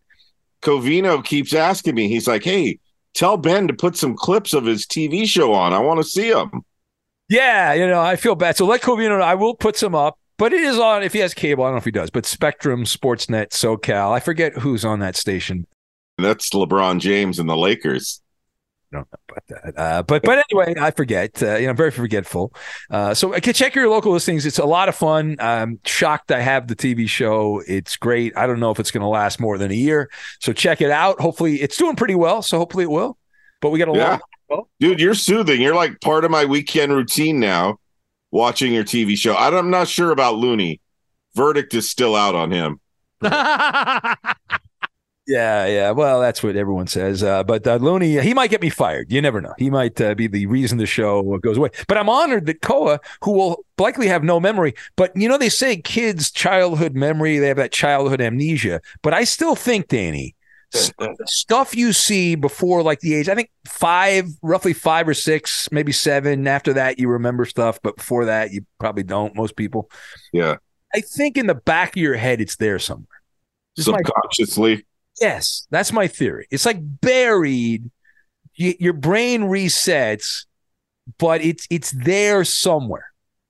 Covino 0.61 1.23
keeps 1.23 1.53
asking 1.53 1.95
me. 1.95 2.07
He's 2.07 2.27
like, 2.27 2.43
"Hey, 2.43 2.79
tell 3.13 3.37
Ben 3.37 3.67
to 3.67 3.73
put 3.73 3.95
some 3.95 4.15
clips 4.15 4.53
of 4.53 4.65
his 4.65 4.85
TV 4.85 5.25
show 5.25 5.53
on. 5.53 5.73
I 5.73 5.79
want 5.79 5.99
to 5.99 6.03
see 6.03 6.31
them." 6.31 6.63
Yeah, 7.29 7.73
you 7.73 7.87
know, 7.87 7.99
I 7.99 8.15
feel 8.15 8.35
bad. 8.35 8.57
So 8.57 8.65
let 8.65 8.81
Covino 8.81 9.17
know. 9.17 9.21
I 9.21 9.35
will 9.35 9.55
put 9.55 9.75
some 9.75 9.95
up. 9.95 10.17
But 10.37 10.53
it 10.53 10.61
is 10.61 10.77
on 10.77 11.01
if 11.01 11.13
he 11.13 11.19
has 11.19 11.33
cable. 11.33 11.63
I 11.63 11.67
don't 11.67 11.75
know 11.75 11.79
if 11.79 11.85
he 11.85 11.91
does, 11.91 12.11
but 12.11 12.25
Spectrum, 12.25 12.83
Sportsnet, 12.83 13.49
SoCal. 13.49 14.11
I 14.11 14.19
forget 14.19 14.55
who's 14.55 14.85
on 14.85 14.99
that 14.99 15.15
station. 15.15 15.65
That's 16.19 16.51
LeBron 16.51 16.99
James 16.99 17.39
and 17.39 17.49
the 17.49 17.57
Lakers. 17.57 18.21
I 18.91 18.95
don't 18.95 19.07
know 19.11 19.17
about 19.29 19.47
that. 19.47 19.79
Uh, 19.79 20.03
but 20.03 20.23
but 20.23 20.43
anyway, 20.49 20.75
I 20.79 20.91
forget. 20.91 21.43
Uh, 21.43 21.55
you 21.55 21.63
know, 21.63 21.71
I'm 21.71 21.75
very 21.75 21.91
forgetful. 21.91 22.53
Uh, 22.89 23.13
so 23.13 23.33
I 23.33 23.41
can 23.41 23.53
check 23.53 23.75
your 23.75 23.89
local 23.89 24.13
listings. 24.13 24.45
It's 24.45 24.59
a 24.59 24.65
lot 24.65 24.87
of 24.87 24.95
fun. 24.95 25.35
I'm 25.39 25.79
shocked 25.85 26.31
I 26.31 26.39
have 26.39 26.67
the 26.67 26.75
TV 26.75 27.07
show. 27.09 27.61
It's 27.67 27.97
great. 27.97 28.37
I 28.37 28.47
don't 28.47 28.59
know 28.61 28.71
if 28.71 28.79
it's 28.79 28.91
going 28.91 29.01
to 29.01 29.07
last 29.07 29.39
more 29.39 29.57
than 29.57 29.71
a 29.71 29.75
year. 29.75 30.09
So 30.39 30.53
check 30.53 30.79
it 30.79 30.89
out. 30.89 31.19
Hopefully, 31.19 31.61
it's 31.61 31.75
doing 31.75 31.97
pretty 31.97 32.15
well. 32.15 32.41
So 32.41 32.57
hopefully 32.57 32.85
it 32.85 32.91
will. 32.91 33.17
But 33.61 33.71
we 33.71 33.79
got 33.79 33.89
a 33.89 33.97
yeah. 33.97 34.19
lot. 34.49 34.67
Dude, 34.79 35.01
you're 35.01 35.15
soothing. 35.15 35.61
You're 35.61 35.75
like 35.75 35.99
part 35.99 36.23
of 36.23 36.31
my 36.31 36.45
weekend 36.45 36.93
routine 36.93 37.39
now 37.39 37.79
watching 38.31 38.73
your 38.73 38.85
TV 38.85 39.17
show. 39.17 39.35
I'm 39.35 39.69
not 39.69 39.89
sure 39.89 40.11
about 40.11 40.35
Looney. 40.35 40.79
Verdict 41.35 41.73
is 41.73 41.89
still 41.89 42.15
out 42.15 42.35
on 42.35 42.51
him. 42.51 42.79
yeah, 45.27 45.65
yeah. 45.65 45.91
Well, 45.91 46.21
that's 46.21 46.41
what 46.41 46.55
everyone 46.55 46.87
says. 46.87 47.21
Uh, 47.21 47.43
but 47.43 47.67
uh, 47.67 47.75
Looney, 47.75 48.19
he 48.21 48.33
might 48.33 48.49
get 48.49 48.61
me 48.61 48.69
fired. 48.69 49.11
You 49.11 49.21
never 49.21 49.41
know. 49.41 49.53
He 49.57 49.69
might 49.69 49.99
uh, 49.99 50.15
be 50.15 50.27
the 50.27 50.45
reason 50.45 50.77
the 50.77 50.85
show 50.85 51.37
goes 51.39 51.57
away. 51.57 51.69
But 51.87 51.97
I'm 51.97 52.09
honored 52.09 52.45
that 52.45 52.61
Koa, 52.61 52.99
who 53.23 53.31
will 53.31 53.65
likely 53.77 54.07
have 54.07 54.23
no 54.23 54.39
memory, 54.39 54.73
but 54.95 55.15
you 55.15 55.27
know 55.27 55.37
they 55.37 55.49
say 55.49 55.77
kids' 55.77 56.31
childhood 56.31 56.95
memory, 56.95 57.39
they 57.39 57.47
have 57.47 57.57
that 57.57 57.71
childhood 57.71 58.21
amnesia. 58.21 58.81
But 59.01 59.13
I 59.13 59.25
still 59.25 59.55
think, 59.55 59.89
Danny, 59.89 60.35
stuff 61.25 61.75
you 61.75 61.93
see 61.93 62.35
before 62.35 62.83
like 62.83 62.99
the 62.99 63.15
age 63.15 63.29
i 63.29 63.35
think 63.35 63.49
five 63.65 64.27
roughly 64.41 64.73
five 64.73 65.07
or 65.07 65.13
six 65.13 65.69
maybe 65.71 65.93
seven 65.93 66.45
after 66.45 66.73
that 66.73 66.99
you 66.99 67.07
remember 67.07 67.45
stuff 67.45 67.79
but 67.81 67.95
before 67.95 68.25
that 68.25 68.51
you 68.51 68.65
probably 68.77 69.03
don't 69.03 69.33
most 69.35 69.55
people 69.55 69.89
yeah 70.33 70.57
i 70.93 70.99
think 70.99 71.37
in 71.37 71.47
the 71.47 71.55
back 71.55 71.95
of 71.95 72.01
your 72.01 72.15
head 72.15 72.41
it's 72.41 72.57
there 72.57 72.79
somewhere 72.79 73.07
subconsciously 73.77 74.85
yes 75.19 75.67
that's 75.69 75.91
my 75.91 76.07
theory 76.07 76.47
it's 76.51 76.65
like 76.65 76.77
buried 76.81 77.89
you, 78.57 78.73
your 78.79 78.93
brain 78.93 79.43
resets, 79.43 80.45
but 81.17 81.41
it's 81.41 81.65
it's 81.69 81.91
there 81.91 82.43
somewhere. 82.43 83.05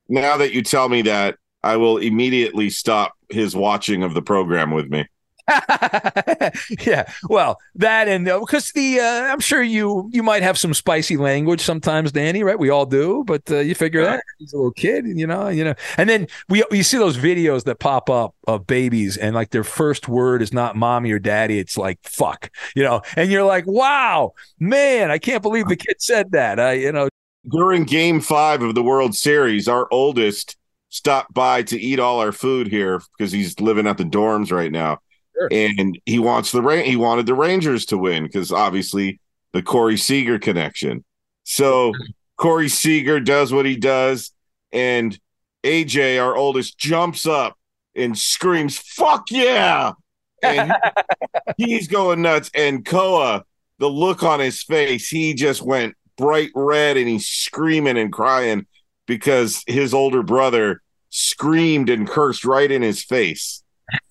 Now 0.07 0.37
that 0.37 0.53
you 0.53 0.61
tell 0.61 0.87
me 0.87 1.01
that, 1.03 1.37
I 1.63 1.77
will 1.77 1.97
immediately 1.97 2.69
stop 2.69 3.13
his 3.29 3.55
watching 3.55 4.03
of 4.03 4.13
the 4.13 4.21
program 4.21 4.71
with 4.71 4.89
me. 4.89 5.07
yeah, 6.85 7.09
well, 7.29 7.57
that 7.75 8.09
and 8.09 8.25
because 8.25 8.69
uh, 8.69 8.71
the 8.75 8.99
uh, 8.99 9.23
I'm 9.31 9.39
sure 9.39 9.63
you 9.63 10.09
you 10.11 10.21
might 10.21 10.43
have 10.43 10.57
some 10.57 10.73
spicy 10.73 11.15
language 11.15 11.61
sometimes, 11.61 12.11
Danny. 12.11 12.43
Right? 12.43 12.59
We 12.59 12.69
all 12.69 12.85
do, 12.85 13.23
but 13.25 13.49
uh, 13.49 13.59
you 13.59 13.73
figure 13.73 14.03
that 14.03 14.23
he's 14.39 14.51
a 14.51 14.57
little 14.57 14.71
kid, 14.71 15.05
you 15.07 15.25
know, 15.25 15.47
you 15.47 15.63
know. 15.63 15.73
And 15.97 16.09
then 16.09 16.27
we 16.49 16.63
you 16.71 16.83
see 16.83 16.97
those 16.97 17.17
videos 17.17 17.63
that 17.63 17.79
pop 17.79 18.09
up 18.09 18.35
of 18.45 18.67
babies, 18.67 19.15
and 19.15 19.33
like 19.33 19.51
their 19.51 19.63
first 19.63 20.09
word 20.09 20.41
is 20.41 20.51
not 20.51 20.75
mommy 20.75 21.11
or 21.11 21.19
daddy; 21.19 21.59
it's 21.59 21.77
like 21.77 21.99
fuck, 22.03 22.51
you 22.75 22.83
know. 22.83 23.01
And 23.15 23.31
you're 23.31 23.45
like, 23.45 23.65
wow, 23.65 24.33
man, 24.59 25.11
I 25.11 25.17
can't 25.17 25.41
believe 25.41 25.67
the 25.67 25.77
kid 25.77 25.95
said 25.99 26.31
that. 26.33 26.59
I, 26.59 26.73
you 26.73 26.91
know, 26.91 27.07
during 27.49 27.85
Game 27.85 28.19
Five 28.19 28.61
of 28.63 28.75
the 28.75 28.83
World 28.83 29.15
Series, 29.15 29.69
our 29.69 29.87
oldest 29.91 30.57
stopped 30.89 31.33
by 31.33 31.63
to 31.63 31.79
eat 31.79 31.99
all 31.99 32.19
our 32.19 32.33
food 32.33 32.67
here 32.67 33.01
because 33.17 33.31
he's 33.31 33.59
living 33.61 33.87
at 33.87 33.97
the 33.97 34.03
dorms 34.03 34.51
right 34.51 34.71
now 34.71 34.99
Sure. 35.37 35.49
And 35.51 35.99
he 36.05 36.19
wants 36.19 36.51
the 36.51 36.61
he 36.83 36.95
wanted 36.95 37.25
the 37.25 37.35
Rangers 37.35 37.85
to 37.87 37.97
win 37.97 38.23
because 38.23 38.51
obviously 38.51 39.19
the 39.53 39.61
Corey 39.61 39.97
Seager 39.97 40.39
connection. 40.39 41.03
So 41.43 41.93
Corey 42.37 42.69
Seager 42.69 43.19
does 43.19 43.51
what 43.51 43.65
he 43.65 43.75
does, 43.75 44.31
and 44.71 45.17
AJ, 45.63 46.23
our 46.23 46.35
oldest, 46.35 46.77
jumps 46.77 47.25
up 47.25 47.57
and 47.95 48.17
screams, 48.17 48.77
"Fuck 48.77 49.31
yeah!" 49.31 49.93
And 50.41 50.73
he's 51.57 51.87
going 51.87 52.21
nuts. 52.21 52.49
And 52.53 52.85
Koa, 52.85 53.43
the 53.79 53.89
look 53.89 54.23
on 54.23 54.39
his 54.39 54.63
face, 54.63 55.09
he 55.09 55.33
just 55.33 55.61
went 55.61 55.95
bright 56.17 56.49
red 56.55 56.97
and 56.97 57.07
he's 57.07 57.27
screaming 57.27 57.97
and 57.97 58.11
crying 58.11 58.65
because 59.05 59.63
his 59.67 59.93
older 59.93 60.23
brother 60.23 60.81
screamed 61.09 61.89
and 61.89 62.07
cursed 62.07 62.43
right 62.43 62.69
in 62.69 62.81
his 62.81 63.03
face. 63.03 63.63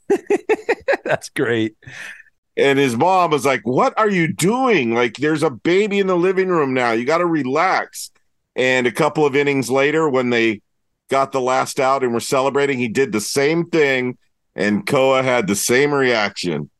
That's 1.05 1.29
great. 1.31 1.77
And 2.57 2.79
his 2.79 2.97
mom 2.97 3.31
was 3.31 3.45
like, 3.45 3.63
What 3.65 3.95
are 3.99 4.09
you 4.09 4.33
doing? 4.33 4.95
Like, 4.95 5.17
there's 5.17 5.43
a 5.43 5.51
baby 5.51 5.99
in 5.99 6.07
the 6.07 6.17
living 6.17 6.49
room 6.49 6.73
now. 6.75 6.93
You 6.93 7.05
got 7.05 7.19
to 7.19 7.27
relax. 7.27 8.11
And 8.55 8.87
a 8.87 8.93
couple 8.93 9.27
of 9.27 9.37
innings 9.37 9.71
later, 9.71 10.09
when 10.09 10.31
they 10.31 10.63
got 11.11 11.33
the 11.33 11.41
last 11.41 11.79
out 11.79 12.03
and 12.03 12.15
were 12.15 12.21
celebrating, 12.21 12.79
he 12.79 12.89
did 12.89 13.13
the 13.13 13.21
same 13.21 13.69
thing. 13.69 14.17
And 14.55 14.87
Koa 14.87 15.23
had 15.23 15.47
the 15.47 15.55
same 15.55 15.93
reaction. 15.93 16.71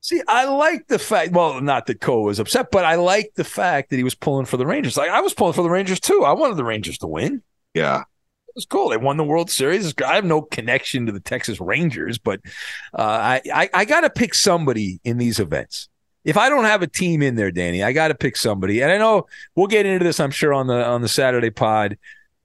See, 0.00 0.22
I 0.26 0.46
like 0.46 0.86
the 0.86 0.98
fact, 0.98 1.32
well, 1.32 1.60
not 1.60 1.84
that 1.86 2.00
Koa 2.00 2.22
was 2.22 2.38
upset, 2.38 2.70
but 2.70 2.86
I 2.86 2.94
like 2.94 3.32
the 3.34 3.44
fact 3.44 3.90
that 3.90 3.96
he 3.96 4.02
was 4.02 4.14
pulling 4.14 4.46
for 4.46 4.56
the 4.56 4.64
Rangers. 4.64 4.96
Like, 4.96 5.10
I 5.10 5.20
was 5.20 5.34
pulling 5.34 5.52
for 5.52 5.62
the 5.62 5.68
Rangers 5.68 6.00
too. 6.00 6.24
I 6.24 6.32
wanted 6.32 6.56
the 6.56 6.64
Rangers 6.64 6.96
to 6.98 7.06
win. 7.06 7.42
Yeah 7.74 8.04
was 8.54 8.66
cool. 8.66 8.90
They 8.90 8.96
won 8.96 9.16
the 9.16 9.24
World 9.24 9.50
Series. 9.50 9.94
I 10.04 10.14
have 10.14 10.24
no 10.24 10.42
connection 10.42 11.06
to 11.06 11.12
the 11.12 11.20
Texas 11.20 11.60
Rangers, 11.60 12.18
but 12.18 12.40
uh, 12.98 13.02
I, 13.02 13.42
I, 13.52 13.70
I 13.72 13.84
got 13.84 14.00
to 14.02 14.10
pick 14.10 14.34
somebody 14.34 15.00
in 15.04 15.18
these 15.18 15.38
events. 15.38 15.88
If 16.24 16.36
I 16.36 16.48
don't 16.48 16.64
have 16.64 16.82
a 16.82 16.86
team 16.86 17.22
in 17.22 17.34
there, 17.34 17.50
Danny, 17.50 17.82
I 17.82 17.92
got 17.92 18.08
to 18.08 18.14
pick 18.14 18.36
somebody. 18.36 18.82
And 18.82 18.92
I 18.92 18.98
know 18.98 19.26
we'll 19.54 19.68
get 19.68 19.86
into 19.86 20.04
this. 20.04 20.20
I'm 20.20 20.30
sure 20.30 20.52
on 20.52 20.66
the 20.66 20.84
on 20.84 21.00
the 21.00 21.08
Saturday 21.08 21.50
pod. 21.50 21.96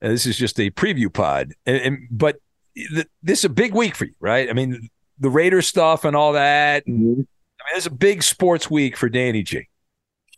Uh, 0.01 0.09
this 0.09 0.25
is 0.25 0.37
just 0.37 0.59
a 0.59 0.69
preview 0.71 1.11
pod, 1.11 1.53
and, 1.65 1.77
and 1.77 2.07
but 2.11 2.37
th- 2.75 3.07
this 3.23 3.39
is 3.39 3.45
a 3.45 3.49
big 3.49 3.73
week 3.73 3.95
for 3.95 4.05
you, 4.05 4.13
right? 4.19 4.49
I 4.49 4.53
mean, 4.53 4.89
the 5.19 5.29
Raiders 5.29 5.67
stuff 5.67 6.05
and 6.05 6.15
all 6.15 6.33
that. 6.33 6.85
And, 6.85 6.99
mm-hmm. 6.99 7.21
I 7.21 7.71
mean, 7.71 7.77
it's 7.77 7.85
a 7.85 7.91
big 7.91 8.21
sports 8.21 8.69
week 8.69 8.97
for 8.97 9.09
Danny 9.09 9.43
G. 9.43 9.67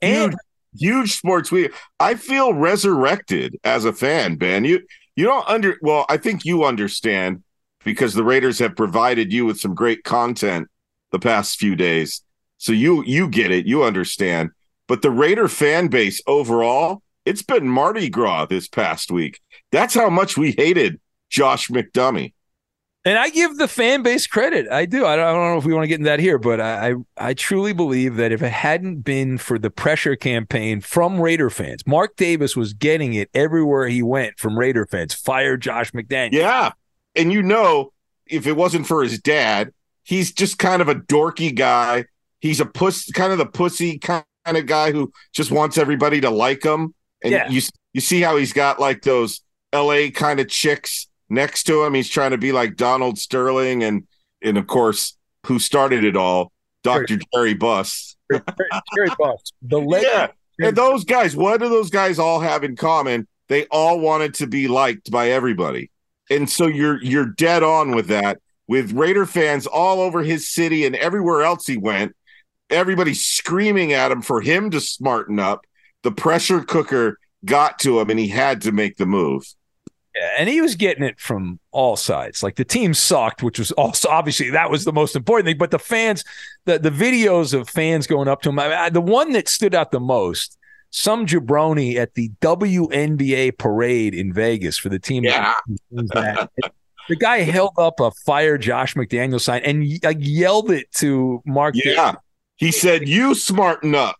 And 0.01 0.35
huge, 0.73 0.95
huge 0.95 1.17
sports 1.17 1.51
week. 1.51 1.73
I 1.99 2.15
feel 2.15 2.53
resurrected 2.53 3.57
as 3.63 3.85
a 3.85 3.93
fan, 3.93 4.35
Ben. 4.35 4.63
You 4.63 4.81
you 5.17 5.25
don't 5.25 5.49
under 5.49 5.77
well, 5.81 6.05
I 6.07 6.15
think 6.15 6.45
you 6.45 6.63
understand 6.63 7.43
because 7.83 8.13
the 8.13 8.23
Raiders 8.23 8.59
have 8.59 8.75
provided 8.75 9.33
you 9.33 9.45
with 9.45 9.59
some 9.59 9.73
great 9.73 10.03
content 10.03 10.69
the 11.11 11.19
past 11.19 11.59
few 11.59 11.75
days. 11.75 12.21
So 12.57 12.71
you 12.71 13.03
you 13.03 13.27
get 13.27 13.51
it, 13.51 13.65
you 13.65 13.83
understand. 13.83 14.51
But 14.87 15.01
the 15.01 15.11
Raider 15.11 15.47
fan 15.49 15.87
base 15.87 16.21
overall, 16.27 17.01
it's 17.25 17.41
been 17.41 17.67
Mardi 17.67 18.09
Gras 18.09 18.45
this 18.45 18.67
past 18.67 19.11
week. 19.11 19.41
That's 19.71 19.95
how 19.95 20.09
much 20.09 20.37
we 20.37 20.51
hated 20.51 21.01
Josh 21.29 21.67
McDummy. 21.67 22.33
And 23.07 23.17
I 23.17 23.29
give 23.29 23.55
the 23.55 23.69
fan 23.69 24.03
base 24.03 24.27
credit. 24.27 24.67
I 24.69 24.85
do. 24.85 25.05
I 25.05 25.15
don't, 25.15 25.25
I 25.25 25.31
don't 25.31 25.51
know 25.53 25.57
if 25.57 25.63
we 25.63 25.73
want 25.73 25.85
to 25.85 25.87
get 25.87 25.95
into 25.95 26.09
that 26.09 26.19
here, 26.19 26.37
but 26.37 26.59
I, 26.59 26.95
I 27.15 27.33
truly 27.33 27.71
believe 27.71 28.17
that 28.17 28.33
if 28.33 28.43
it 28.43 28.51
hadn't 28.51 29.03
been 29.03 29.37
for 29.37 29.57
the 29.57 29.69
pressure 29.69 30.17
campaign 30.17 30.81
from 30.81 31.21
Raider 31.21 31.49
fans, 31.49 31.87
Mark 31.87 32.17
Davis 32.17 32.57
was 32.57 32.73
getting 32.73 33.13
it 33.13 33.29
everywhere 33.33 33.87
he 33.87 34.03
went 34.03 34.37
from 34.37 34.59
Raider 34.59 34.85
fans. 34.85 35.13
Fire 35.13 35.55
Josh 35.55 35.93
McDaniel. 35.93 36.33
Yeah, 36.33 36.71
and 37.15 37.31
you 37.31 37.41
know, 37.41 37.93
if 38.25 38.45
it 38.45 38.57
wasn't 38.57 38.85
for 38.85 39.03
his 39.03 39.21
dad, 39.21 39.71
he's 40.03 40.33
just 40.33 40.57
kind 40.57 40.81
of 40.81 40.89
a 40.89 40.95
dorky 40.95 41.55
guy. 41.55 42.07
He's 42.41 42.59
a 42.59 42.65
puss, 42.65 43.09
kind 43.11 43.31
of 43.31 43.37
the 43.37 43.45
pussy 43.45 43.99
kind 43.99 44.25
of 44.45 44.65
guy 44.65 44.91
who 44.91 45.13
just 45.31 45.49
wants 45.49 45.77
everybody 45.77 46.19
to 46.19 46.29
like 46.29 46.61
him. 46.61 46.93
And 47.23 47.31
yeah. 47.31 47.49
you 47.49 47.61
you 47.93 48.01
see 48.01 48.19
how 48.19 48.35
he's 48.35 48.51
got 48.51 48.81
like 48.81 49.03
those 49.03 49.39
L.A. 49.71 50.11
kind 50.11 50.41
of 50.41 50.49
chicks 50.49 51.07
next 51.29 51.63
to 51.63 51.83
him. 51.83 51.93
He's 51.93 52.09
trying 52.09 52.31
to 52.31 52.37
be 52.37 52.51
like 52.51 52.75
Donald 52.75 53.17
Sterling 53.17 53.83
and 53.83 54.07
and 54.41 54.57
of 54.57 54.67
course 54.67 55.17
who 55.45 55.59
started 55.59 56.03
it 56.03 56.15
all, 56.15 56.51
Dr. 56.83 57.19
Jerry 57.33 57.53
Buss. 57.53 58.17
Jerry 58.31 59.09
Buss. 59.17 59.51
The 59.61 59.77
legend. 59.79 60.31
Yeah. 60.59 60.67
And 60.67 60.75
those 60.75 61.03
guys, 61.03 61.35
what 61.35 61.59
do 61.59 61.69
those 61.69 61.89
guys 61.89 62.19
all 62.19 62.39
have 62.39 62.63
in 62.63 62.75
common? 62.75 63.27
They 63.47 63.65
all 63.67 63.99
wanted 63.99 64.33
to 64.35 64.47
be 64.47 64.67
liked 64.67 65.11
by 65.11 65.29
everybody. 65.29 65.91
And 66.29 66.49
so 66.49 66.67
you're 66.67 67.01
you're 67.01 67.25
dead 67.25 67.63
on 67.63 67.95
with 67.95 68.07
that. 68.07 68.39
With 68.67 68.91
Raider 68.91 69.25
fans 69.25 69.65
all 69.65 70.01
over 70.01 70.23
his 70.23 70.49
city 70.49 70.85
and 70.85 70.95
everywhere 70.95 71.43
else 71.43 71.65
he 71.65 71.77
went, 71.77 72.15
everybody 72.69 73.13
screaming 73.13 73.93
at 73.93 74.11
him 74.11 74.21
for 74.21 74.41
him 74.41 74.71
to 74.71 74.81
smarten 74.81 75.39
up. 75.39 75.65
The 76.03 76.11
pressure 76.11 76.61
cooker 76.61 77.17
got 77.45 77.79
to 77.79 77.99
him 77.99 78.09
and 78.09 78.19
he 78.19 78.27
had 78.27 78.61
to 78.63 78.73
make 78.73 78.97
the 78.97 79.05
move. 79.05 79.45
Yeah, 80.17 80.31
and 80.39 80.49
he 80.49 80.61
was 80.61 80.75
getting 80.75 81.03
it 81.03 81.19
from 81.19 81.59
all 81.71 81.95
sides. 81.95 82.41
Like 82.41 82.55
the 82.55 82.65
team 82.65 82.93
sucked, 82.93 83.43
which 83.43 83.59
was 83.59 83.71
also 83.73 84.09
obviously 84.09 84.49
that 84.51 84.71
was 84.71 84.83
the 84.85 84.93
most 84.93 85.15
important 85.15 85.45
thing. 85.45 85.57
But 85.57 85.71
the 85.71 85.79
fans, 85.79 86.23
the 86.65 86.79
the 86.79 86.89
videos 86.89 87.53
of 87.53 87.69
fans 87.69 88.07
going 88.07 88.27
up 88.27 88.41
to 88.43 88.49
him, 88.49 88.59
I 88.59 88.83
mean, 88.85 88.93
the 88.93 89.01
one 89.01 89.33
that 89.33 89.47
stood 89.47 89.75
out 89.75 89.91
the 89.91 89.99
most, 89.99 90.57
some 90.89 91.25
jabroni 91.27 91.95
at 91.97 92.15
the 92.15 92.31
WNBA 92.41 93.57
parade 93.57 94.15
in 94.15 94.33
Vegas 94.33 94.77
for 94.77 94.89
the 94.89 94.99
team. 94.99 95.23
Yeah. 95.23 95.53
the 95.91 97.15
guy 97.19 97.39
held 97.41 97.73
up 97.77 97.99
a 97.99 98.11
fire 98.25 98.57
Josh 98.57 98.95
McDaniel 98.95 99.41
sign 99.41 99.61
and 99.63 99.85
like, 100.03 100.17
yelled 100.19 100.71
it 100.71 100.91
to 100.93 101.43
Mark. 101.45 101.75
Yeah, 101.75 101.83
Davis. 101.83 102.15
he 102.55 102.71
said, 102.71 103.07
"You 103.07 103.35
smarten 103.35 103.93
up." 103.93 104.15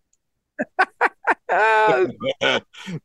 Ah. 1.50 2.06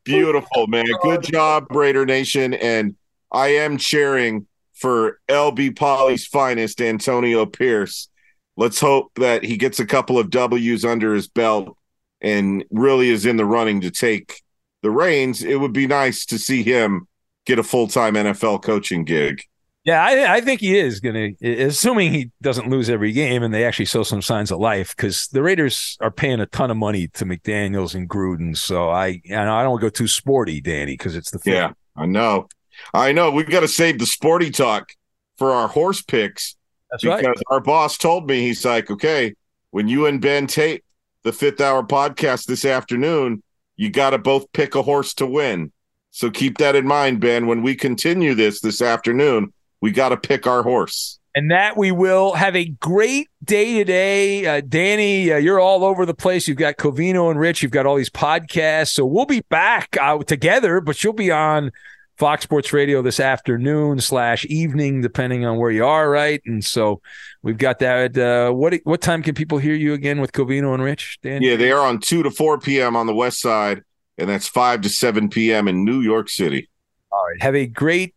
Beautiful, 0.04 0.66
man. 0.66 0.86
Good 1.02 1.22
job, 1.22 1.66
Raider 1.70 2.06
Nation. 2.06 2.54
And 2.54 2.96
I 3.30 3.48
am 3.48 3.76
cheering 3.78 4.46
for 4.74 5.20
LB 5.28 5.76
Poly's 5.76 6.26
finest, 6.26 6.80
Antonio 6.80 7.46
Pierce. 7.46 8.08
Let's 8.56 8.80
hope 8.80 9.12
that 9.16 9.44
he 9.44 9.56
gets 9.56 9.80
a 9.80 9.86
couple 9.86 10.18
of 10.18 10.30
W's 10.30 10.84
under 10.84 11.14
his 11.14 11.28
belt 11.28 11.76
and 12.20 12.64
really 12.70 13.08
is 13.08 13.24
in 13.24 13.36
the 13.36 13.46
running 13.46 13.80
to 13.82 13.90
take 13.90 14.42
the 14.82 14.90
reins. 14.90 15.42
It 15.42 15.56
would 15.56 15.72
be 15.72 15.86
nice 15.86 16.26
to 16.26 16.38
see 16.38 16.62
him 16.62 17.08
get 17.46 17.58
a 17.58 17.62
full 17.62 17.88
time 17.88 18.14
NFL 18.14 18.62
coaching 18.62 19.04
gig. 19.04 19.42
Yeah, 19.84 20.04
I, 20.04 20.36
I 20.36 20.40
think 20.40 20.60
he 20.60 20.78
is 20.78 21.00
going 21.00 21.36
to, 21.36 21.64
assuming 21.64 22.12
he 22.12 22.30
doesn't 22.40 22.70
lose 22.70 22.88
every 22.88 23.10
game 23.10 23.42
and 23.42 23.52
they 23.52 23.64
actually 23.64 23.86
show 23.86 24.04
some 24.04 24.22
signs 24.22 24.52
of 24.52 24.60
life, 24.60 24.94
because 24.94 25.26
the 25.28 25.42
Raiders 25.42 25.98
are 26.00 26.10
paying 26.12 26.38
a 26.38 26.46
ton 26.46 26.70
of 26.70 26.76
money 26.76 27.08
to 27.08 27.24
McDaniels 27.24 27.96
and 27.96 28.08
Gruden. 28.08 28.56
So 28.56 28.90
I, 28.90 29.20
I 29.26 29.62
don't 29.64 29.80
go 29.80 29.88
too 29.88 30.06
sporty, 30.06 30.60
Danny, 30.60 30.92
because 30.92 31.16
it's 31.16 31.32
the 31.32 31.40
yeah, 31.44 31.72
I 31.96 32.06
know, 32.06 32.48
I 32.94 33.10
know. 33.10 33.32
We've 33.32 33.50
got 33.50 33.60
to 33.60 33.68
save 33.68 33.98
the 33.98 34.06
sporty 34.06 34.52
talk 34.52 34.92
for 35.36 35.50
our 35.50 35.66
horse 35.66 36.00
picks. 36.00 36.54
That's 36.92 37.02
because 37.02 37.24
right. 37.24 37.36
our 37.50 37.60
boss 37.60 37.98
told 37.98 38.28
me 38.28 38.40
he's 38.40 38.64
like, 38.64 38.88
okay, 38.88 39.34
when 39.70 39.88
you 39.88 40.06
and 40.06 40.20
Ben 40.20 40.46
tape 40.46 40.84
the 41.24 41.32
fifth 41.32 41.60
hour 41.60 41.82
podcast 41.82 42.46
this 42.46 42.64
afternoon, 42.64 43.42
you 43.76 43.90
got 43.90 44.10
to 44.10 44.18
both 44.18 44.52
pick 44.52 44.76
a 44.76 44.82
horse 44.82 45.14
to 45.14 45.26
win. 45.26 45.72
So 46.12 46.30
keep 46.30 46.58
that 46.58 46.76
in 46.76 46.86
mind, 46.86 47.20
Ben. 47.20 47.48
When 47.48 47.62
we 47.62 47.74
continue 47.74 48.34
this 48.34 48.60
this 48.60 48.80
afternoon 48.80 49.52
we 49.82 49.90
got 49.90 50.08
to 50.08 50.16
pick 50.16 50.46
our 50.46 50.62
horse. 50.62 51.18
And 51.34 51.50
that 51.50 51.76
we 51.76 51.92
will 51.92 52.34
have 52.34 52.54
a 52.54 52.66
great 52.66 53.28
day 53.42 53.78
today. 53.78 54.46
Uh, 54.46 54.60
Danny, 54.60 55.32
uh, 55.32 55.38
you're 55.38 55.60
all 55.60 55.82
over 55.82 56.04
the 56.06 56.14
place. 56.14 56.46
You've 56.46 56.58
got 56.58 56.76
Covino 56.76 57.30
and 57.30 57.40
Rich. 57.40 57.62
You've 57.62 57.72
got 57.72 57.86
all 57.86 57.96
these 57.96 58.10
podcasts. 58.10 58.92
So 58.92 59.06
we'll 59.06 59.24
be 59.24 59.40
back 59.48 59.96
out 59.98 60.26
together, 60.26 60.80
but 60.82 61.02
you'll 61.02 61.14
be 61.14 61.30
on 61.30 61.72
Fox 62.18 62.44
Sports 62.44 62.74
Radio 62.74 63.00
this 63.00 63.18
afternoon 63.18 63.98
slash 64.00 64.44
evening, 64.44 65.00
depending 65.00 65.46
on 65.46 65.56
where 65.56 65.70
you 65.70 65.86
are, 65.86 66.10
right? 66.10 66.42
And 66.44 66.62
so 66.62 67.00
we've 67.40 67.56
got 67.56 67.78
that. 67.78 68.16
Uh, 68.16 68.52
what 68.52 68.74
what 68.84 69.00
time 69.00 69.22
can 69.22 69.34
people 69.34 69.56
hear 69.56 69.74
you 69.74 69.94
again 69.94 70.20
with 70.20 70.32
Covino 70.32 70.74
and 70.74 70.82
Rich? 70.82 71.18
Dan? 71.22 71.40
Yeah, 71.40 71.56
they 71.56 71.72
are 71.72 71.80
on 71.80 71.98
two 71.98 72.22
to 72.22 72.30
four 72.30 72.58
p.m. 72.58 72.94
on 72.94 73.06
the 73.06 73.14
west 73.14 73.40
side, 73.40 73.82
and 74.18 74.28
that's 74.28 74.46
five 74.46 74.82
to 74.82 74.90
seven 74.90 75.30
p.m. 75.30 75.66
in 75.66 75.82
New 75.86 76.02
York 76.02 76.28
City. 76.28 76.68
All 77.10 77.24
right. 77.26 77.42
Have 77.42 77.56
a 77.56 77.66
great 77.66 78.14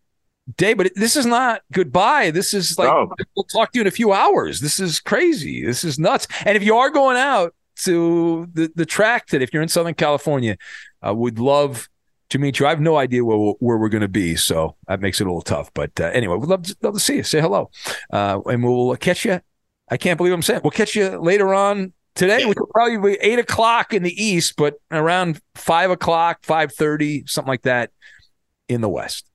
day, 0.56 0.74
but 0.74 0.92
this 0.94 1.16
is 1.16 1.26
not 1.26 1.62
goodbye. 1.72 2.30
This 2.30 2.54
is 2.54 2.78
like 2.78 2.88
No. 2.88 3.12
we'll 3.36 3.44
talk 3.44 3.72
to 3.72 3.78
you 3.78 3.80
in 3.82 3.86
a 3.86 3.90
few 3.92 4.12
hours. 4.12 4.60
This 4.60 4.78
is 4.80 5.00
crazy. 5.00 5.64
This 5.64 5.84
is 5.84 5.98
nuts. 5.98 6.26
And 6.44 6.56
if 6.56 6.62
you 6.62 6.76
are 6.76 6.90
going 6.90 7.16
out 7.16 7.54
to 7.84 8.46
the 8.54 8.70
the 8.74 8.86
track 8.86 9.28
that 9.28 9.42
if 9.42 9.52
you're 9.52 9.62
in 9.62 9.68
Southern 9.68 9.94
California, 9.94 10.56
uh, 11.06 11.14
would 11.14 11.38
love 11.38 11.88
to 12.30 12.38
meet 12.38 12.58
you. 12.58 12.66
I 12.66 12.70
have 12.70 12.80
no 12.80 12.96
idea 12.96 13.24
where 13.24 13.36
we'll- 13.38 13.56
where 13.60 13.76
we're 13.76 13.88
going 13.88 14.00
to 14.02 14.08
be, 14.08 14.34
so 14.36 14.76
that 14.88 15.00
makes 15.00 15.20
it 15.20 15.24
a 15.24 15.30
little 15.30 15.42
tough. 15.42 15.70
But 15.74 15.98
uh, 16.00 16.04
anyway, 16.12 16.36
we'd 16.36 16.48
love 16.48 16.62
to, 16.64 16.76
love 16.82 16.94
to 16.94 17.00
see 17.00 17.16
you. 17.16 17.22
Say 17.22 17.40
hello, 17.40 17.70
uh, 18.12 18.40
and 18.46 18.64
we'll 18.64 18.96
catch 18.96 19.24
you. 19.24 19.40
I 19.88 19.96
can't 19.96 20.16
believe 20.16 20.32
I'm 20.32 20.42
saying 20.42 20.60
we'll 20.64 20.70
catch 20.72 20.96
you 20.96 21.18
later 21.20 21.52
on 21.54 21.92
today, 22.16 22.44
which 22.46 22.58
will 22.58 22.66
probably 22.68 23.12
be 23.12 23.18
eight 23.20 23.38
o'clock 23.38 23.92
in 23.92 24.02
the 24.02 24.24
east, 24.24 24.54
but 24.56 24.74
around 24.90 25.40
five 25.54 25.90
o'clock, 25.90 26.38
five 26.44 26.72
thirty, 26.72 27.24
something 27.26 27.48
like 27.50 27.62
that 27.62 27.90
in 28.68 28.80
the 28.80 28.88
west. 28.88 29.26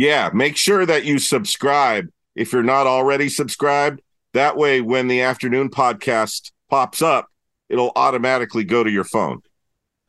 Yeah, 0.00 0.30
make 0.32 0.56
sure 0.56 0.86
that 0.86 1.04
you 1.04 1.18
subscribe 1.18 2.08
if 2.34 2.54
you're 2.54 2.62
not 2.62 2.86
already 2.86 3.28
subscribed. 3.28 4.00
That 4.32 4.56
way, 4.56 4.80
when 4.80 5.08
the 5.08 5.20
afternoon 5.20 5.68
podcast 5.68 6.52
pops 6.70 7.02
up, 7.02 7.28
it'll 7.68 7.92
automatically 7.94 8.64
go 8.64 8.82
to 8.82 8.90
your 8.90 9.04
phone. 9.04 9.42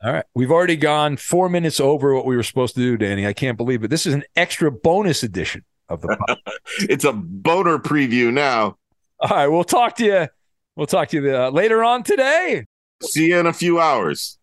All 0.02 0.14
right. 0.14 0.24
We've 0.34 0.50
already 0.50 0.78
gone 0.78 1.18
four 1.18 1.50
minutes 1.50 1.78
over 1.78 2.14
what 2.14 2.24
we 2.24 2.36
were 2.36 2.42
supposed 2.42 2.74
to 2.76 2.80
do, 2.80 2.96
Danny. 2.96 3.26
I 3.26 3.34
can't 3.34 3.58
believe 3.58 3.84
it. 3.84 3.88
This 3.88 4.06
is 4.06 4.14
an 4.14 4.24
extra 4.34 4.72
bonus 4.72 5.22
edition 5.22 5.62
of 5.90 6.00
the 6.00 6.08
podcast. 6.08 6.38
It's 6.88 7.04
a 7.04 7.12
boner 7.12 7.78
preview 7.78 8.32
now. 8.32 8.78
All 9.20 9.28
right. 9.28 9.48
We'll 9.48 9.62
talk 9.62 9.96
to 9.96 10.06
you. 10.06 10.26
We'll 10.74 10.86
talk 10.86 11.08
to 11.10 11.20
you 11.20 11.36
uh, 11.36 11.50
later 11.50 11.84
on 11.84 12.02
today. 12.02 12.64
See 13.02 13.26
you 13.26 13.40
in 13.40 13.44
a 13.46 13.52
few 13.52 13.78
hours. 13.78 14.38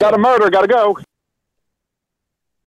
Got 0.00 0.14
a 0.14 0.18
murder, 0.18 0.48
gotta 0.48 0.68
go. 0.68 0.96